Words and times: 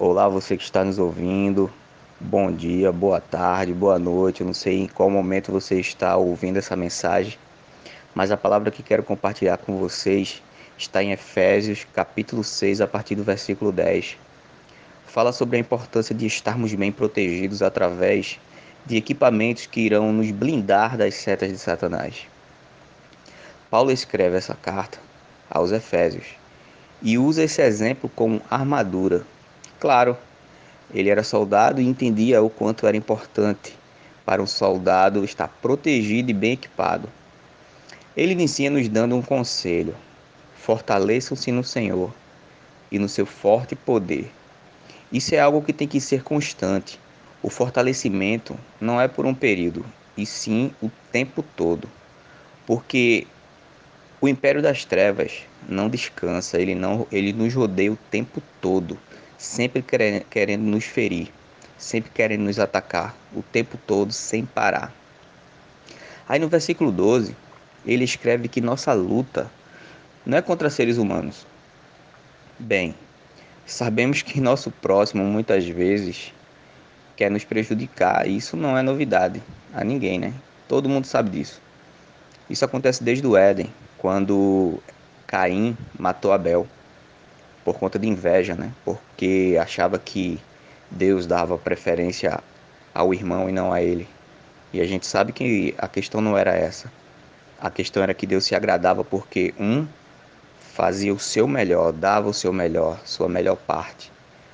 Olá, 0.00 0.28
você 0.28 0.56
que 0.56 0.62
está 0.62 0.84
nos 0.84 0.96
ouvindo. 0.96 1.68
Bom 2.20 2.52
dia, 2.52 2.92
boa 2.92 3.20
tarde, 3.20 3.72
boa 3.72 3.98
noite. 3.98 4.42
Eu 4.42 4.46
não 4.46 4.54
sei 4.54 4.82
em 4.82 4.86
qual 4.86 5.10
momento 5.10 5.50
você 5.50 5.80
está 5.80 6.16
ouvindo 6.16 6.56
essa 6.56 6.76
mensagem, 6.76 7.36
mas 8.14 8.30
a 8.30 8.36
palavra 8.36 8.70
que 8.70 8.80
quero 8.80 9.02
compartilhar 9.02 9.56
com 9.56 9.76
vocês 9.76 10.40
está 10.78 11.02
em 11.02 11.10
Efésios, 11.10 11.84
capítulo 11.92 12.44
6, 12.44 12.80
a 12.80 12.86
partir 12.86 13.16
do 13.16 13.24
versículo 13.24 13.72
10. 13.72 14.16
Fala 15.08 15.32
sobre 15.32 15.56
a 15.56 15.60
importância 15.60 16.14
de 16.14 16.26
estarmos 16.26 16.72
bem 16.74 16.92
protegidos 16.92 17.60
através 17.60 18.38
de 18.86 18.96
equipamentos 18.96 19.66
que 19.66 19.80
irão 19.80 20.12
nos 20.12 20.30
blindar 20.30 20.96
das 20.96 21.14
setas 21.14 21.50
de 21.50 21.58
Satanás. 21.58 22.24
Paulo 23.68 23.90
escreve 23.90 24.36
essa 24.36 24.54
carta 24.54 25.00
aos 25.50 25.72
Efésios 25.72 26.26
e 27.02 27.18
usa 27.18 27.42
esse 27.42 27.60
exemplo 27.60 28.08
como 28.14 28.40
armadura 28.48 29.26
Claro, 29.80 30.16
ele 30.92 31.08
era 31.08 31.22
soldado 31.22 31.80
e 31.80 31.86
entendia 31.86 32.42
o 32.42 32.50
quanto 32.50 32.84
era 32.84 32.96
importante 32.96 33.76
para 34.26 34.42
um 34.42 34.46
soldado 34.46 35.24
estar 35.24 35.46
protegido 35.62 36.30
e 36.30 36.34
bem 36.34 36.52
equipado. 36.52 37.08
Ele 38.16 38.32
inicia 38.32 38.70
nos 38.70 38.88
dando 38.88 39.14
um 39.14 39.22
conselho: 39.22 39.94
fortaleçam-se 40.56 41.52
no 41.52 41.62
Senhor 41.62 42.12
e 42.90 42.98
no 42.98 43.08
seu 43.08 43.24
forte 43.24 43.76
poder. 43.76 44.32
Isso 45.12 45.34
é 45.34 45.38
algo 45.38 45.62
que 45.62 45.72
tem 45.72 45.86
que 45.86 46.00
ser 46.00 46.24
constante. 46.24 46.98
O 47.40 47.48
fortalecimento 47.48 48.58
não 48.80 49.00
é 49.00 49.06
por 49.06 49.24
um 49.26 49.34
período, 49.34 49.86
e 50.16 50.26
sim 50.26 50.72
o 50.82 50.90
tempo 51.12 51.44
todo. 51.56 51.88
Porque 52.66 53.28
o 54.20 54.26
império 54.26 54.60
das 54.60 54.84
trevas 54.84 55.42
não 55.68 55.88
descansa, 55.88 56.60
ele 56.60 56.74
não 56.74 57.06
ele 57.12 57.32
nos 57.32 57.54
rodeia 57.54 57.92
o 57.92 57.98
tempo 58.10 58.42
todo 58.60 58.98
sempre 59.38 59.82
querendo 60.28 60.64
nos 60.64 60.84
ferir, 60.84 61.32
sempre 61.78 62.10
querendo 62.10 62.42
nos 62.42 62.58
atacar 62.58 63.16
o 63.32 63.40
tempo 63.40 63.78
todo 63.86 64.12
sem 64.12 64.44
parar. 64.44 64.92
Aí 66.28 66.40
no 66.40 66.48
versículo 66.48 66.90
12, 66.90 67.34
ele 67.86 68.04
escreve 68.04 68.48
que 68.48 68.60
nossa 68.60 68.92
luta 68.92 69.50
não 70.26 70.36
é 70.36 70.42
contra 70.42 70.68
seres 70.68 70.98
humanos. 70.98 71.46
Bem, 72.58 72.94
sabemos 73.64 74.20
que 74.20 74.40
nosso 74.40 74.70
próximo 74.70 75.24
muitas 75.24 75.64
vezes 75.66 76.34
quer 77.16 77.30
nos 77.30 77.44
prejudicar, 77.44 78.26
e 78.26 78.36
isso 78.36 78.56
não 78.56 78.76
é 78.76 78.82
novidade 78.82 79.40
a 79.72 79.84
ninguém, 79.84 80.18
né? 80.18 80.34
Todo 80.66 80.88
mundo 80.88 81.06
sabe 81.06 81.30
disso. 81.30 81.62
Isso 82.50 82.64
acontece 82.64 83.02
desde 83.02 83.26
o 83.26 83.36
Éden, 83.36 83.72
quando 83.96 84.82
Caim 85.26 85.76
matou 85.98 86.32
Abel 86.32 86.66
por 87.68 87.78
conta 87.78 87.98
de 87.98 88.08
inveja, 88.08 88.54
né? 88.54 88.72
Porque 88.82 89.58
achava 89.60 89.98
que 89.98 90.40
Deus 90.90 91.26
dava 91.26 91.58
preferência 91.58 92.40
ao 92.94 93.12
irmão 93.12 93.46
e 93.46 93.52
não 93.52 93.70
a 93.70 93.82
ele. 93.82 94.08
E 94.72 94.80
a 94.80 94.86
gente 94.86 95.06
sabe 95.06 95.34
que 95.34 95.74
a 95.76 95.86
questão 95.86 96.22
não 96.22 96.38
era 96.38 96.56
essa. 96.56 96.90
A 97.60 97.70
questão 97.70 98.02
era 98.02 98.14
que 98.14 98.26
Deus 98.26 98.46
se 98.46 98.54
agradava 98.54 99.04
porque 99.04 99.52
um 99.60 99.86
fazia 100.72 101.12
o 101.12 101.18
seu 101.18 101.46
melhor, 101.46 101.92
dava 101.92 102.30
o 102.30 102.32
seu 102.32 102.54
melhor, 102.54 102.98
sua 103.04 103.28
melhor 103.28 103.56
parte. 103.56 104.10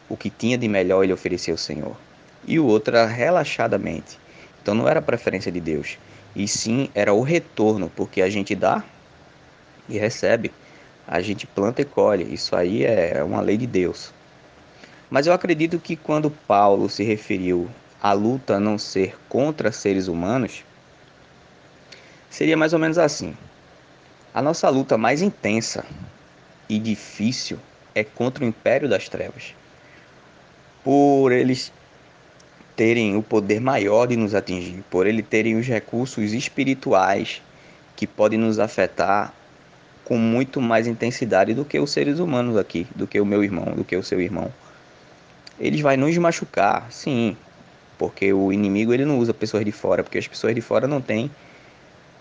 O 0.09 0.17
que 0.17 0.29
tinha 0.29 0.59
de 0.59 0.67
melhor 0.67 1.05
ele 1.05 1.13
oferecia 1.13 1.55
ao 1.55 1.59
Senhor. 1.59 1.97
E 2.45 2.59
o 2.59 2.67
outro 2.67 2.97
relaxadamente. 3.07 4.19
Então 4.61 4.75
não 4.75 4.89
era 4.89 5.01
preferência 5.01 5.53
de 5.53 5.61
Deus, 5.61 5.99
e 6.35 6.49
sim 6.49 6.91
era 6.97 7.15
o 7.15 7.23
retorno, 7.23 7.89
porque 7.95 8.21
a 8.21 8.29
gente 8.29 8.57
dá 8.57 8.83
e 9.89 9.99
recebe 9.99 10.51
a 11.07 11.21
gente 11.21 11.47
planta 11.47 11.83
e 11.83 11.85
colhe. 11.85 12.33
Isso 12.33 12.57
aí 12.57 12.85
é 12.85 13.23
uma 13.23 13.41
lei 13.41 13.57
de 13.57 13.67
Deus. 13.67 14.13
Mas 15.11 15.27
eu 15.27 15.33
acredito 15.33 15.79
que 15.79 15.97
quando 15.97 16.31
Paulo 16.31 16.89
se 16.89 17.05
referiu 17.05 17.69
à 18.03 18.13
luta 18.13 18.59
não 18.59 18.79
ser 18.79 19.17
contra 19.29 19.71
seres 19.71 20.09
humanos, 20.09 20.65
seria 22.31 22.57
mais 22.57 22.73
ou 22.73 22.79
menos 22.79 22.99
assim. 22.99 23.37
A 24.33 24.43
nossa 24.43 24.69
luta 24.69 24.99
mais 24.99 25.23
intensa 25.23 25.85
e 26.69 26.79
difícil 26.79 27.59
é 27.95 28.03
contra 28.03 28.45
o 28.45 28.49
império 28.49 28.89
das 28.89 29.09
trevas. 29.09 29.55
Por 30.83 31.31
eles 31.31 31.73
terem 32.75 33.17
o 33.17 33.23
poder 33.23 33.61
maior 33.61 34.07
de 34.07 34.17
nos 34.17 34.35
atingir, 34.35 34.83
por 34.91 35.07
eles 35.07 35.25
terem 35.29 35.57
os 35.57 35.67
recursos 35.67 36.33
espirituais 36.33 37.41
que 37.95 38.07
podem 38.07 38.39
nos 38.39 38.59
afetar 38.59 39.33
com 40.05 40.19
muito 40.19 40.61
mais 40.61 40.87
intensidade 40.87 41.55
do 41.55 41.65
que 41.65 41.79
os 41.79 41.91
seres 41.91 42.19
humanos 42.19 42.57
aqui, 42.57 42.87
do 42.95 43.07
que 43.07 43.21
o 43.21 43.27
meu 43.27 43.43
irmão, 43.43 43.75
do 43.75 43.85
que 43.85 43.97
o 43.97 44.03
seu 44.03 44.21
irmão. 44.21 44.53
Eles 45.59 45.81
vai 45.81 45.97
nos 45.97 46.17
machucar, 46.19 46.91
sim, 46.91 47.37
porque 47.99 48.33
o 48.33 48.53
inimigo 48.53 48.93
ele 48.93 49.05
não 49.05 49.19
usa 49.19 49.33
pessoas 49.33 49.65
de 49.65 49.73
fora, 49.73 50.03
porque 50.03 50.19
as 50.19 50.29
pessoas 50.29 50.55
de 50.55 50.61
fora 50.61 50.87
não 50.87 51.01
têm 51.01 51.31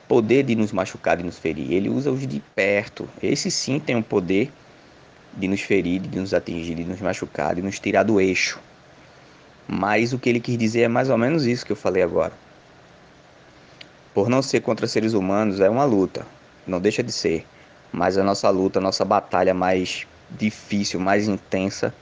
poder 0.08 0.44
de 0.44 0.56
nos 0.56 0.72
machucar, 0.72 1.18
de 1.18 1.24
nos 1.24 1.38
ferir. 1.38 1.72
Ele 1.72 1.90
usa 1.90 2.12
os 2.12 2.26
de 2.26 2.40
perto. 2.56 3.10
Esse 3.22 3.50
sim 3.50 3.80
tem 3.80 3.96
o 3.96 4.04
poder 4.04 4.52
de 5.36 5.48
nos 5.48 5.62
ferir, 5.62 6.00
de 6.02 6.20
nos 6.20 6.34
atingir, 6.34 6.76
de 6.76 6.84
nos 6.84 7.02
machucar, 7.02 7.56
de 7.56 7.62
nos 7.62 7.80
tirar 7.80 8.04
do 8.04 8.22
eixo. 8.22 8.60
Mas 9.68 10.14
o 10.14 10.20
que 10.20 10.30
ele 10.30 10.40
quis 10.40 10.58
dizer 10.58 10.82
é 10.82 10.88
mais 10.88 11.10
ou 11.10 11.18
menos 11.18 11.46
isso 11.46 11.66
que 11.66 11.72
eu 11.72 11.76
falei 11.76 12.04
agora. 12.04 12.34
Por 14.14 14.30
não 14.30 14.42
ser 14.42 14.62
contra 14.62 14.86
seres 14.86 15.14
humanos 15.14 15.60
é 15.60 15.70
uma 15.70 15.86
luta, 15.86 16.26
não 16.68 16.80
deixa 16.80 17.02
de 17.02 17.12
ser. 17.12 17.46
Mas 17.94 18.18
a 18.18 18.24
nossa 18.24 18.50
luta, 18.50 18.80
a 18.80 18.82
nossa 18.82 19.06
batalha 19.06 19.54
mais 19.54 20.08
difícil, 20.32 21.00
mais 21.00 21.28
intensa 21.28 21.94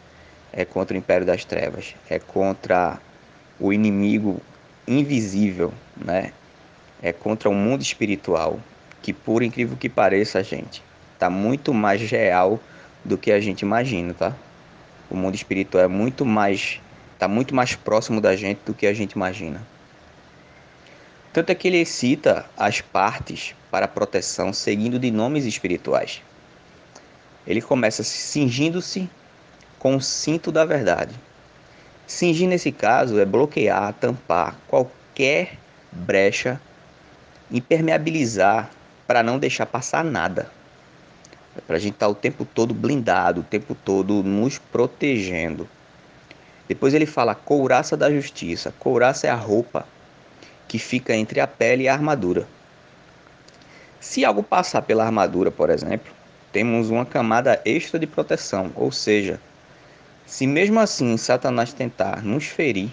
é 0.54 0.64
contra 0.64 0.96
o 0.96 0.98
império 0.98 1.28
das 1.28 1.44
trevas, 1.44 1.96
é 2.10 2.18
contra 2.18 2.98
o 3.60 3.74
inimigo 3.74 4.42
invisível, 4.88 5.74
né? 5.98 6.32
É 7.04 7.12
contra 7.12 7.50
o 7.50 7.54
mundo 7.54 7.82
espiritual, 7.82 8.60
que 9.02 9.12
por 9.12 9.44
incrível 9.44 9.76
que 9.76 9.90
pareça, 9.90 10.42
gente, 10.42 10.82
tá 11.20 11.30
muito 11.30 11.74
mais 11.74 12.02
real 12.10 12.60
do 13.04 13.18
que 13.18 13.32
a 13.32 13.40
gente 13.40 13.62
imagina, 13.62 14.14
tá? 14.14 14.34
O 15.10 15.16
mundo 15.16 15.36
espiritual 15.36 15.84
é 15.84 15.88
muito 15.88 16.26
mais 16.26 16.80
tá 17.20 17.28
muito 17.28 17.54
mais 17.54 17.76
próximo 17.76 18.20
da 18.20 18.36
gente 18.36 18.62
do 18.66 18.74
que 18.74 18.88
a 18.88 18.94
gente 18.94 19.12
imagina. 19.12 19.62
Tanto 21.34 21.50
é 21.50 21.56
que 21.56 21.70
ele 21.70 21.86
cita 21.86 22.46
as 22.58 22.82
partes 22.82 23.56
para 23.70 23.88
proteção 23.88 24.52
seguindo 24.52 25.00
de 25.00 25.10
nomes 25.10 25.46
espirituais. 25.46 26.22
Ele 27.48 27.62
começa 27.62 28.04
cingindo-se 28.04 29.10
com 29.80 29.96
o 29.96 30.02
cinto 30.02 30.52
da 30.52 30.66
verdade. 30.66 31.16
Cingir 32.06 32.50
nesse 32.50 32.70
caso 32.70 33.18
é 33.18 33.24
bloquear, 33.24 33.94
tampar 33.94 34.58
qualquer 34.68 35.58
brecha, 35.90 36.60
impermeabilizar 37.50 38.70
para 39.08 39.24
não 39.24 39.40
deixar 39.40 39.66
passar 39.66 40.04
nada. 40.04 40.52
É 41.56 41.62
para 41.62 41.78
a 41.78 41.80
gente 41.80 41.94
estar 41.94 42.08
tá 42.08 42.12
o 42.12 42.16
tempo 42.16 42.44
todo 42.44 42.74
blindado, 42.74 43.40
o 43.40 43.46
tempo 43.46 43.74
todo 43.74 44.22
nos 44.22 44.58
protegendo. 44.58 45.68
Depois 46.68 46.94
ele 46.94 47.06
fala 47.06 47.34
couraça 47.34 47.96
da 47.96 48.12
justiça. 48.12 48.74
Couraça 48.78 49.28
é 49.28 49.30
a 49.30 49.36
roupa 49.36 49.86
que 50.72 50.80
fica 50.80 51.14
entre 51.14 51.42
a 51.42 51.48
pele 51.48 51.84
e 51.84 51.90
a 51.90 51.94
armadura. 51.94 52.48
Se 54.00 54.24
algo 54.24 54.42
passar 54.42 54.82
pela 54.82 55.04
armadura, 55.04 55.52
por 55.52 55.70
exemplo, 55.70 56.10
temos 56.54 56.90
uma 56.90 57.06
camada 57.06 57.62
extra 57.66 58.00
de 58.00 58.08
proteção, 58.08 58.72
ou 58.74 58.90
seja, 58.90 59.38
se 60.26 60.48
mesmo 60.48 60.80
assim 60.80 61.18
Satanás 61.18 61.74
tentar 61.74 62.24
nos 62.24 62.46
ferir, 62.46 62.90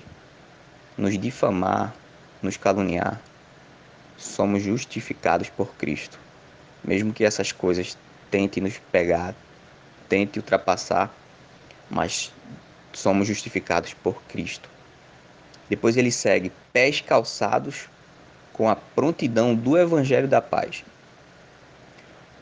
nos 0.96 1.16
difamar, 1.16 1.94
nos 2.42 2.56
caluniar, 2.56 3.20
somos 4.16 4.60
justificados 4.64 5.48
por 5.48 5.72
Cristo. 5.76 6.18
Mesmo 6.82 7.12
que 7.12 7.22
essas 7.22 7.52
coisas 7.52 7.96
tentem 8.28 8.60
nos 8.60 8.76
pegar, 8.90 9.36
tentem 10.08 10.40
ultrapassar, 10.40 11.14
mas 11.88 12.32
somos 12.92 13.28
justificados 13.28 13.94
por 13.94 14.20
Cristo. 14.24 14.68
Depois 15.68 15.96
ele 15.96 16.10
segue 16.10 16.52
pés 16.72 17.00
calçados 17.00 17.88
com 18.52 18.68
a 18.68 18.76
prontidão 18.76 19.54
do 19.54 19.76
evangelho 19.76 20.26
da 20.26 20.40
paz. 20.40 20.84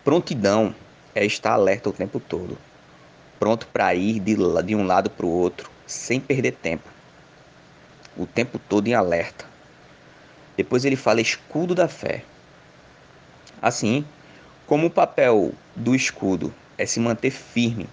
Prontidão 0.04 0.74
é 1.14 1.24
estar 1.24 1.52
alerta 1.52 1.88
o 1.88 1.92
tempo 1.92 2.20
todo, 2.20 2.56
pronto 3.38 3.66
para 3.66 3.94
ir 3.94 4.20
de, 4.20 4.36
de 4.64 4.74
um 4.74 4.86
lado 4.86 5.10
para 5.10 5.26
o 5.26 5.30
outro, 5.30 5.70
sem 5.86 6.20
perder 6.20 6.52
tempo. 6.52 6.88
O 8.16 8.26
tempo 8.26 8.58
todo 8.58 8.86
em 8.86 8.94
alerta. 8.94 9.44
Depois 10.56 10.84
ele 10.84 10.96
fala 10.96 11.20
escudo 11.20 11.74
da 11.74 11.88
fé. 11.88 12.22
Assim, 13.60 14.04
como 14.66 14.86
o 14.86 14.90
papel 14.90 15.52
do 15.74 15.94
escudo 15.94 16.54
é 16.78 16.86
se 16.86 16.98
manter 16.98 17.30
firme, 17.30 17.88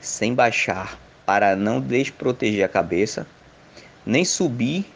sem 0.00 0.34
baixar, 0.34 0.98
para 1.24 1.56
não 1.56 1.80
desproteger 1.80 2.64
a 2.64 2.68
cabeça, 2.68 3.26
nem 4.06 4.24
subir 4.24 4.86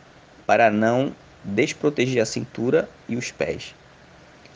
para 0.46 0.70
não 0.70 1.12
desproteger 1.42 2.22
a 2.22 2.26
cintura 2.26 2.88
e 3.08 3.16
os 3.16 3.32
pés. 3.32 3.74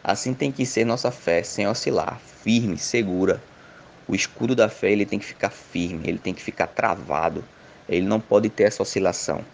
Assim 0.02 0.32
tem 0.32 0.52
que 0.52 0.64
ser 0.64 0.84
nossa 0.84 1.10
fé, 1.10 1.42
sem 1.42 1.66
oscilar, 1.66 2.20
firme, 2.42 2.78
segura. 2.78 3.42
O 4.06 4.14
escudo 4.14 4.54
da 4.54 4.68
fé 4.68 4.92
ele 4.92 5.06
tem 5.06 5.18
que 5.18 5.24
ficar 5.24 5.50
firme, 5.50 6.06
ele 6.06 6.18
tem 6.18 6.34
que 6.34 6.42
ficar 6.42 6.66
travado, 6.66 7.42
Ele 7.88 8.06
não 8.06 8.20
pode 8.20 8.48
ter 8.48 8.64
essa 8.64 8.82
oscilação 8.82 9.44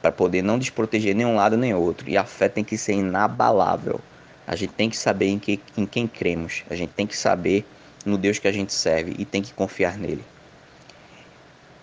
para 0.00 0.12
poder 0.12 0.42
não 0.42 0.58
desproteger 0.58 1.14
nenhum 1.14 1.36
lado 1.36 1.56
nem 1.56 1.74
outro. 1.74 2.08
E 2.08 2.16
a 2.16 2.24
fé 2.24 2.48
tem 2.48 2.62
que 2.62 2.78
ser 2.78 2.92
inabalável. 2.92 4.00
A 4.46 4.54
gente 4.54 4.72
tem 4.74 4.88
que 4.88 4.96
saber 4.96 5.26
em, 5.26 5.38
que, 5.38 5.60
em 5.76 5.84
quem 5.84 6.06
cremos. 6.06 6.62
A 6.70 6.76
gente 6.76 6.90
tem 6.90 7.06
que 7.06 7.16
saber 7.16 7.66
no 8.04 8.16
Deus 8.16 8.38
que 8.38 8.46
a 8.46 8.52
gente 8.52 8.72
serve 8.72 9.14
e 9.18 9.24
tem 9.24 9.42
que 9.42 9.52
confiar 9.52 9.98
nele. 9.98 10.24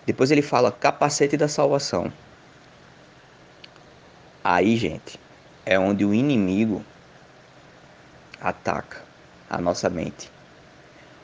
Depois 0.06 0.30
ele 0.30 0.42
fala 0.42 0.70
capacete 0.72 1.36
da 1.36 1.48
salvação. 1.48 2.12
Aí, 4.42 4.76
gente, 4.76 5.18
é 5.64 5.78
onde 5.78 6.04
o 6.04 6.12
inimigo 6.12 6.84
ataca 8.40 9.02
a 9.48 9.58
nossa 9.58 9.88
mente. 9.88 10.30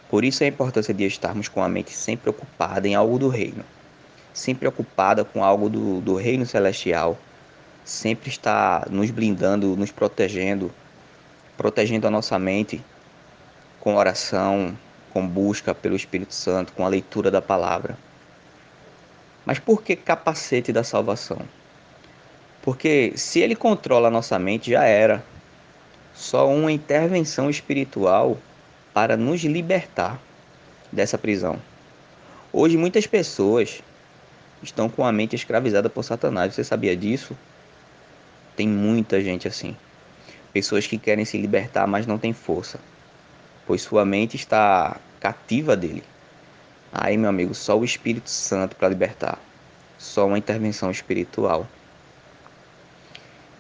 Por 0.09 0.25
isso 0.25 0.43
a 0.43 0.47
importância 0.47 0.95
de 0.95 1.05
estarmos 1.05 1.49
com 1.49 1.63
a 1.63 1.69
mente 1.69 1.93
sempre 1.93 2.31
ocupada 2.31 2.89
em 2.89 2.95
algo 2.95 3.19
do 3.19 3.29
reino 3.29 3.65
sempre 4.33 4.67
ocupada 4.67 5.25
com 5.25 5.45
algo 5.45 5.69
do, 5.69 6.01
do 6.01 6.15
reino 6.17 6.47
celestial, 6.47 7.19
sempre 7.85 8.31
está 8.31 8.87
nos 8.91 9.11
blindando, 9.11 9.77
nos 9.77 9.91
protegendo, 9.91 10.73
protegendo 11.57 12.07
a 12.07 12.11
nossa 12.11 12.39
mente 12.39 12.83
com 13.81 13.97
oração, 13.97 14.77
com 15.13 15.27
busca 15.27 15.75
pelo 15.75 15.97
Espírito 15.97 16.35
Santo, 16.35 16.73
com 16.73 16.85
a 16.85 16.89
leitura 16.89 17.31
da 17.31 17.43
palavra. 17.43 17.97
Mas 19.45 19.59
por 19.59 19.83
que 19.83 19.97
capacete 19.97 20.73
da 20.73 20.85
salvação? 20.85 21.41
Porque 22.63 23.13
se 23.17 23.41
ele 23.41 23.57
controla 23.57 24.09
a 24.09 24.11
nossa 24.11 24.39
mente, 24.39 24.71
já 24.71 24.85
era. 24.85 25.25
Só 26.15 26.49
uma 26.49 26.71
intervenção 26.71 27.49
espiritual 27.49 28.37
para 28.93 29.17
nos 29.17 29.43
libertar 29.43 30.21
dessa 30.93 31.17
prisão. 31.17 31.59
Hoje 32.53 32.77
muitas 32.77 33.07
pessoas 33.07 33.81
estão 34.63 34.89
com 34.89 35.05
a 35.05 35.13
mente 35.13 35.37
escravizada 35.37 35.89
por 35.89 36.03
Satanás. 36.03 36.55
Você 36.55 36.65
sabia 36.65 36.97
disso? 36.97 37.37
Tem 38.57 38.69
muita 38.69 39.21
gente 39.21 39.49
assim. 39.49 39.75
Pessoas 40.53 40.87
que 40.87 40.99
querem 40.99 41.25
se 41.25 41.39
libertar, 41.39 41.87
mas 41.87 42.07
não 42.07 42.19
têm 42.19 42.33
força, 42.33 42.81
pois 43.67 43.83
sua 43.83 44.05
mente 44.05 44.37
está 44.37 44.97
cativa 45.21 45.77
dele. 45.77 46.03
Aí, 46.93 47.17
meu 47.17 47.31
amigo, 47.31 47.55
só 47.55 47.79
o 47.79 47.85
Espírito 47.85 48.29
Santo 48.29 48.77
para 48.77 48.89
libertar. 48.89 49.39
Só 49.99 50.27
uma 50.27 50.39
intervenção 50.39 50.91
espiritual. 50.91 51.67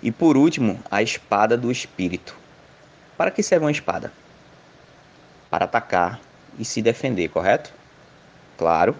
E 0.02 0.10
por 0.10 0.36
último, 0.36 0.82
a 0.90 1.02
espada 1.02 1.56
do 1.56 1.70
Espírito. 1.70 2.36
Para 3.16 3.30
que 3.30 3.42
serve 3.42 3.66
uma 3.66 3.70
espada? 3.70 4.12
Para 5.50 5.64
atacar 5.64 6.20
e 6.58 6.64
se 6.64 6.80
defender, 6.80 7.28
correto? 7.28 7.72
Claro, 8.56 8.96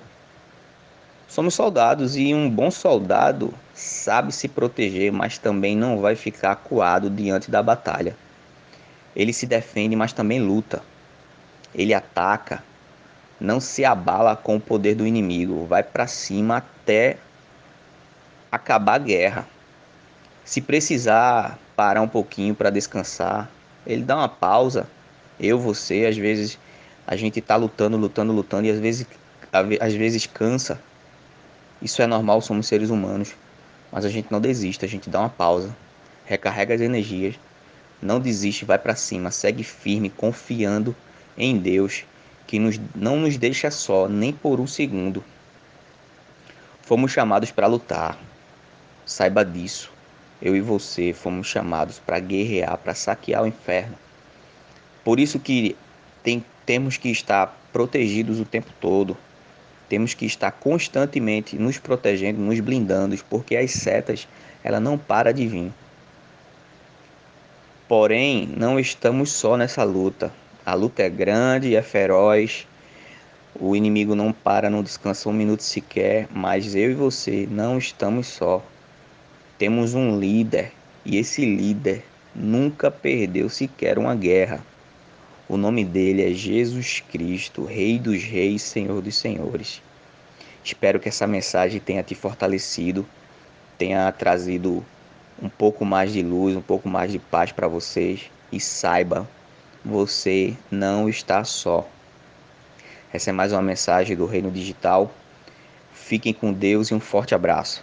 Somos 1.30 1.54
soldados 1.54 2.16
e 2.16 2.34
um 2.34 2.50
bom 2.50 2.72
soldado 2.72 3.54
sabe 3.72 4.32
se 4.32 4.48
proteger, 4.48 5.12
mas 5.12 5.38
também 5.38 5.76
não 5.76 6.00
vai 6.00 6.16
ficar 6.16 6.50
acuado 6.50 7.08
diante 7.08 7.52
da 7.52 7.62
batalha. 7.62 8.16
Ele 9.14 9.32
se 9.32 9.46
defende, 9.46 9.94
mas 9.94 10.12
também 10.12 10.40
luta. 10.40 10.82
Ele 11.72 11.94
ataca, 11.94 12.64
não 13.40 13.58
se 13.60 13.84
abala 13.84 14.36
com 14.36 14.56
o 14.56 14.60
poder 14.60 14.94
do 14.94 15.06
inimigo, 15.06 15.66
vai 15.66 15.82
para 15.82 16.06
cima 16.06 16.58
até 16.58 17.16
acabar 18.52 18.94
a 18.94 18.98
guerra. 18.98 19.48
Se 20.44 20.60
precisar 20.60 21.58
parar 21.74 22.02
um 22.02 22.08
pouquinho 22.08 22.54
para 22.54 22.70
descansar, 22.70 23.48
ele 23.86 24.02
dá 24.02 24.16
uma 24.16 24.28
pausa. 24.28 24.86
Eu, 25.38 25.58
você, 25.58 26.06
às 26.06 26.16
vezes 26.16 26.58
a 27.06 27.16
gente 27.16 27.38
está 27.38 27.56
lutando, 27.56 27.96
lutando, 27.96 28.32
lutando 28.32 28.66
e 28.66 28.70
às 28.70 28.78
vezes 28.78 29.06
às 29.80 29.94
vezes 29.94 30.26
cansa 30.26 30.78
isso 31.82 32.02
é 32.02 32.06
normal, 32.06 32.42
somos 32.42 32.66
seres 32.66 32.90
humanos. 32.90 33.34
Mas 33.90 34.04
a 34.04 34.08
gente 34.08 34.30
não 34.30 34.40
desiste, 34.40 34.84
a 34.84 34.88
gente 34.88 35.08
dá 35.08 35.20
uma 35.20 35.30
pausa, 35.30 35.74
recarrega 36.24 36.74
as 36.74 36.80
energias, 36.80 37.34
não 38.00 38.20
desiste, 38.20 38.64
vai 38.64 38.78
para 38.78 38.94
cima, 38.94 39.30
segue 39.30 39.64
firme, 39.64 40.10
confiando 40.10 40.94
em 41.36 41.58
Deus, 41.58 42.04
que 42.50 42.58
nos, 42.58 42.80
não 42.96 43.16
nos 43.16 43.36
deixa 43.36 43.70
só, 43.70 44.08
nem 44.08 44.32
por 44.32 44.58
um 44.58 44.66
segundo. 44.66 45.22
Fomos 46.82 47.12
chamados 47.12 47.52
para 47.52 47.68
lutar, 47.68 48.18
saiba 49.06 49.44
disso. 49.44 49.92
Eu 50.42 50.56
e 50.56 50.60
você 50.60 51.12
fomos 51.12 51.46
chamados 51.46 52.00
para 52.00 52.18
guerrear, 52.18 52.76
para 52.78 52.92
saquear 52.92 53.44
o 53.44 53.46
inferno. 53.46 53.96
Por 55.04 55.20
isso 55.20 55.38
que 55.38 55.76
tem, 56.24 56.44
temos 56.66 56.96
que 56.96 57.08
estar 57.08 57.56
protegidos 57.72 58.40
o 58.40 58.44
tempo 58.44 58.72
todo 58.80 59.16
temos 59.88 60.14
que 60.14 60.24
estar 60.24 60.52
constantemente 60.52 61.56
nos 61.56 61.76
protegendo, 61.76 62.40
nos 62.40 62.60
blindando, 62.60 63.16
porque 63.28 63.56
as 63.56 63.72
setas, 63.72 64.28
ela 64.62 64.78
não 64.78 64.96
para 64.96 65.32
de 65.32 65.48
vir. 65.48 65.72
Porém, 67.88 68.48
não 68.56 68.78
estamos 68.78 69.32
só 69.32 69.56
nessa 69.56 69.82
luta. 69.82 70.32
A 70.70 70.74
luta 70.74 71.02
é 71.02 71.10
grande, 71.10 71.74
é 71.74 71.82
feroz. 71.82 72.64
O 73.58 73.74
inimigo 73.74 74.14
não 74.14 74.32
para, 74.32 74.70
não 74.70 74.84
descansa 74.84 75.28
um 75.28 75.32
minuto 75.32 75.64
sequer, 75.64 76.28
mas 76.32 76.76
eu 76.76 76.92
e 76.92 76.94
você 76.94 77.44
não 77.50 77.76
estamos 77.76 78.28
só. 78.28 78.64
Temos 79.58 79.94
um 79.94 80.16
líder 80.16 80.70
e 81.04 81.16
esse 81.16 81.44
líder 81.44 82.04
nunca 82.32 82.88
perdeu 82.88 83.48
sequer 83.48 83.98
uma 83.98 84.14
guerra. 84.14 84.64
O 85.48 85.56
nome 85.56 85.84
dele 85.84 86.30
é 86.30 86.32
Jesus 86.32 87.02
Cristo, 87.10 87.64
Rei 87.64 87.98
dos 87.98 88.22
Reis, 88.22 88.62
Senhor 88.62 89.02
dos 89.02 89.18
Senhores. 89.18 89.82
Espero 90.62 91.00
que 91.00 91.08
essa 91.08 91.26
mensagem 91.26 91.80
tenha 91.80 92.04
te 92.04 92.14
fortalecido, 92.14 93.04
tenha 93.76 94.12
trazido 94.12 94.86
um 95.42 95.48
pouco 95.48 95.84
mais 95.84 96.12
de 96.12 96.22
luz, 96.22 96.54
um 96.54 96.62
pouco 96.62 96.88
mais 96.88 97.10
de 97.10 97.18
paz 97.18 97.50
para 97.50 97.66
vocês 97.66 98.30
e 98.52 98.60
saiba, 98.60 99.28
você 99.84 100.56
não 100.70 101.08
está 101.08 101.42
só. 101.44 101.88
Essa 103.12 103.30
é 103.30 103.32
mais 103.32 103.52
uma 103.52 103.62
mensagem 103.62 104.16
do 104.16 104.26
Reino 104.26 104.50
Digital. 104.50 105.10
Fiquem 105.92 106.32
com 106.32 106.52
Deus 106.52 106.88
e 106.88 106.94
um 106.94 107.00
forte 107.00 107.34
abraço. 107.34 107.82